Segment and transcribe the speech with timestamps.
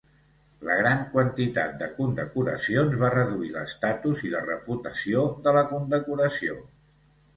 [0.67, 6.59] La gran quantitat de condecoracions va reduir l'estatus i la reputació de la condecoració.